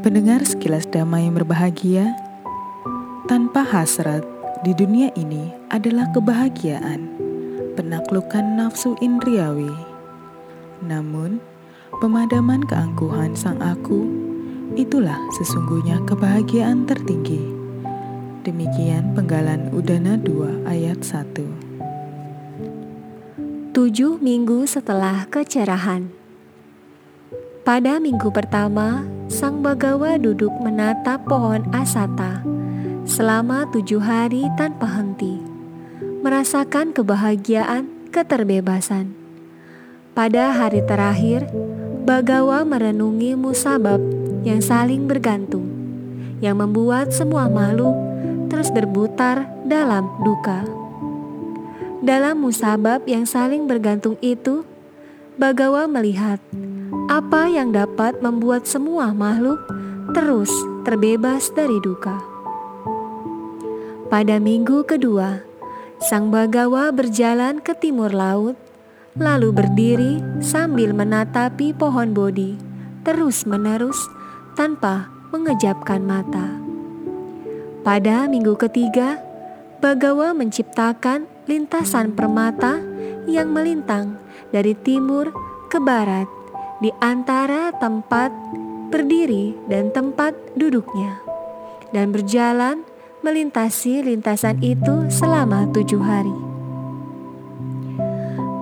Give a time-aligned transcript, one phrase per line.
[0.00, 2.16] Pendengar sekilas damai yang berbahagia,
[3.28, 4.24] tanpa hasrat
[4.64, 7.04] di dunia ini adalah kebahagiaan,
[7.76, 9.68] penaklukan nafsu indriawi.
[10.80, 11.36] Namun,
[12.00, 14.08] pemadaman keangkuhan sang aku,
[14.72, 17.44] itulah sesungguhnya kebahagiaan tertinggi.
[18.48, 23.76] Demikian penggalan Udana 2 ayat 1.
[23.76, 26.19] Tujuh minggu setelah kecerahan
[27.60, 32.40] Pada minggu pertama, Sang Bagawa duduk menatap pohon asata
[33.04, 35.36] selama tujuh hari tanpa henti,
[36.24, 39.12] merasakan kebahagiaan keterbebasan.
[40.16, 41.52] Pada hari terakhir,
[42.00, 44.00] Bagawa merenungi musabab
[44.40, 45.68] yang saling bergantung,
[46.40, 47.92] yang membuat semua makhluk
[48.48, 50.64] terus berputar dalam duka.
[52.00, 54.64] Dalam musabab yang saling bergantung itu,
[55.36, 56.40] Bagawa melihat
[57.10, 59.58] apa yang dapat membuat semua makhluk
[60.14, 60.46] terus
[60.86, 62.22] terbebas dari duka.
[64.06, 65.42] Pada minggu kedua,
[65.98, 68.54] Sang Bagawa berjalan ke timur laut
[69.18, 72.54] lalu berdiri sambil menatapi pohon bodi
[73.02, 73.98] terus-menerus
[74.54, 76.46] tanpa mengejapkan mata.
[77.82, 79.18] Pada minggu ketiga,
[79.82, 82.78] Bagawa menciptakan lintasan permata
[83.26, 84.14] yang melintang
[84.54, 85.34] dari timur
[85.66, 86.39] ke barat
[86.80, 88.32] di antara tempat
[88.88, 91.20] berdiri dan tempat duduknya,
[91.92, 92.82] dan berjalan
[93.20, 96.32] melintasi lintasan itu selama tujuh hari.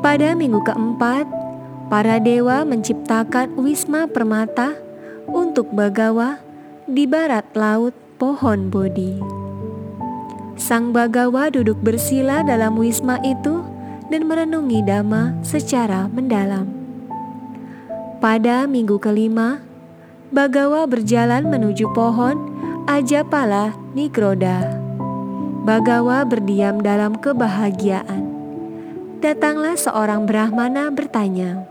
[0.00, 1.28] Pada minggu keempat,
[1.92, 4.74] para dewa menciptakan wisma permata
[5.28, 6.40] untuk Bagawa
[6.88, 9.20] di barat laut pohon Bodhi.
[10.56, 13.60] Sang Bagawa duduk bersila dalam wisma itu
[14.08, 16.75] dan merenungi Dhamma secara mendalam.
[18.26, 19.62] Pada minggu kelima,
[20.34, 22.34] Bagawa berjalan menuju pohon
[22.90, 24.82] Ajapala Nigroda.
[25.62, 28.26] Bagawa berdiam dalam kebahagiaan
[29.22, 31.70] datanglah seorang Brahmana bertanya,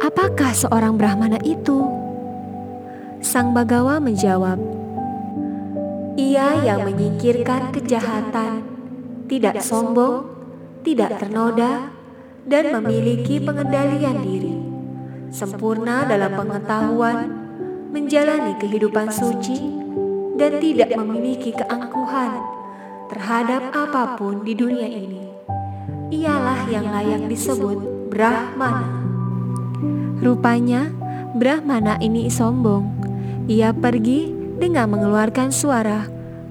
[0.00, 1.84] "Apakah seorang Brahmana itu?"
[3.20, 4.56] Sang Bagawa menjawab,
[6.16, 8.64] "Ia yang menyingkirkan kejahatan,
[9.28, 10.24] tidak sombong,
[10.80, 11.92] tidak ternoda,
[12.48, 14.59] dan memiliki pengendalian diri,
[15.30, 17.18] sempurna dalam pengetahuan,
[17.90, 19.58] menjalani kehidupan suci,
[20.38, 22.38] dan tidak memiliki keangkuhan
[23.10, 25.30] terhadap apa pun di dunia ini."
[26.10, 28.90] ialah yang layak disebut Brahmana.
[30.20, 30.90] Rupanya,
[31.38, 32.90] Brahmana ini sombong.
[33.46, 36.10] Ia pergi dengan mengeluarkan suara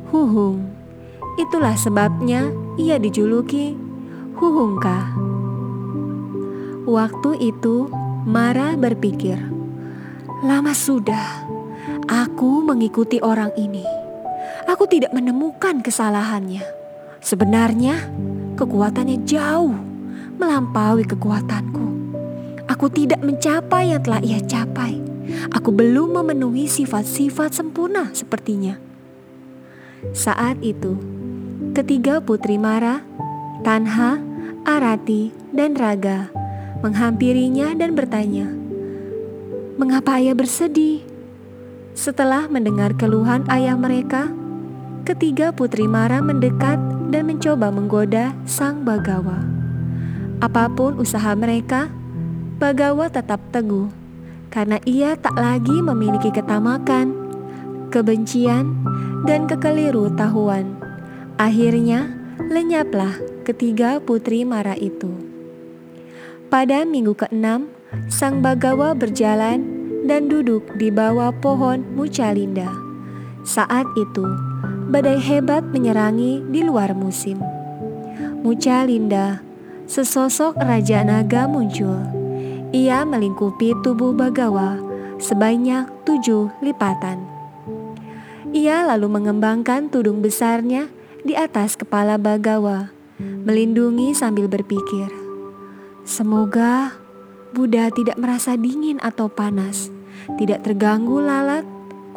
[0.10, 0.64] huhung.
[1.38, 3.76] Itulah sebabnya ia dijuluki
[4.40, 5.12] Huhungka.
[6.88, 7.92] Waktu itu,
[8.28, 9.40] Mara berpikir,
[10.44, 11.48] "Lama sudah
[12.10, 13.86] aku mengikuti orang ini.
[14.68, 16.60] Aku tidak menemukan kesalahannya.
[17.24, 18.12] Sebenarnya,
[18.60, 19.72] kekuatannya jauh
[20.36, 21.88] melampaui kekuatanku.
[22.68, 25.00] Aku tidak mencapai yang telah ia capai.
[25.56, 28.76] Aku belum memenuhi sifat-sifat sempurna sepertinya.
[30.12, 31.00] Saat itu,
[31.72, 33.00] ketiga putri Mara,
[33.64, 34.20] Tanha,
[34.68, 36.49] Arati, dan Raga
[36.80, 38.48] menghampirinya dan bertanya,
[39.76, 41.04] "Mengapa ayah bersedih?"
[42.00, 44.32] Setelah mendengar keluhan ayah mereka,
[45.04, 46.80] ketiga putri Mara mendekat
[47.12, 49.44] dan mencoba menggoda sang Bagawa.
[50.40, 51.92] Apa pun usaha mereka,
[52.60, 53.88] Bagawa tetap teguh
[54.52, 57.16] karena ia tak lagi memiliki ketamakan,
[57.94, 58.76] kebencian,
[59.24, 60.76] dan kekeliru tahuan.
[61.40, 62.10] Akhirnya,
[62.52, 63.16] lenyaplah
[63.48, 65.29] ketiga putri Mara itu.
[66.50, 67.70] Pada minggu keenam,
[68.10, 69.62] sang Bagawa berjalan
[70.10, 72.74] dan duduk di bawah pohon Mucalinda.
[73.46, 74.26] Saat itu,
[74.90, 77.38] badai hebat menyerangi di luar musim.
[78.42, 79.46] Muca Linda,
[79.86, 82.02] sesosok Raja Naga muncul.
[82.74, 84.82] Ia melingkupi tubuh Bagawa
[85.22, 87.30] sebanyak tujuh lipatan.
[88.58, 90.90] Ia lalu mengembangkan tudung besarnya
[91.22, 92.90] di atas kepala Bagawa,
[93.22, 95.29] melindungi sambil berpikir,
[96.10, 96.98] Semoga
[97.54, 99.94] Buddha tidak merasa dingin atau panas,
[100.42, 101.62] tidak terganggu lalat,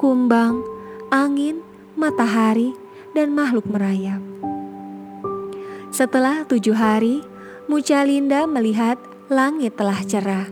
[0.00, 0.64] kumbang,
[1.12, 1.60] angin,
[1.92, 2.72] matahari,
[3.12, 4.24] dan makhluk merayap.
[5.92, 7.20] Setelah tujuh hari,
[7.68, 8.96] Mucalinda melihat
[9.28, 10.48] langit telah cerah.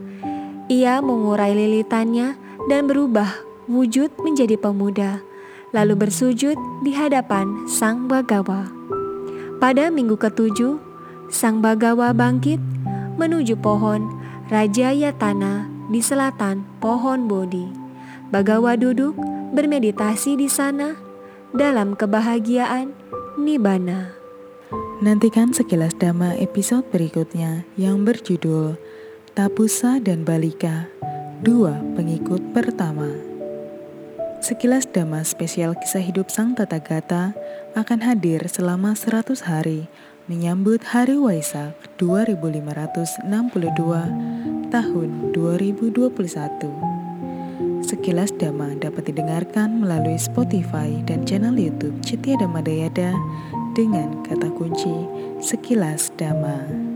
[0.68, 2.36] Ia mengurai lilitannya
[2.68, 3.40] dan berubah
[3.72, 5.24] wujud menjadi pemuda,
[5.72, 8.68] lalu bersujud di hadapan Sang Bagawa.
[9.56, 10.76] Pada minggu ketujuh,
[11.32, 12.60] Sang Bagawa bangkit
[13.20, 14.08] menuju pohon
[14.48, 17.68] Raja Yatana di selatan pohon Bodhi.
[18.32, 19.12] Bagawa duduk
[19.52, 20.96] bermeditasi di sana
[21.52, 22.96] dalam kebahagiaan
[23.36, 24.16] Nibana.
[25.04, 28.80] Nantikan sekilas dhamma episode berikutnya yang berjudul
[29.36, 30.88] Tapusa dan Balika,
[31.44, 33.08] dua pengikut pertama.
[34.40, 37.36] Sekilas dhamma spesial kisah hidup Sang Tata Gata
[37.76, 39.84] akan hadir selama 100 hari
[40.30, 43.26] menyambut Hari Waisak 2562
[44.70, 47.82] tahun 2021.
[47.82, 53.10] Sekilas Dhamma dapat didengarkan melalui Spotify dan channel YouTube Citya Dhamma Dayada
[53.74, 55.10] dengan kata kunci
[55.42, 56.89] Sekilas Dhamma.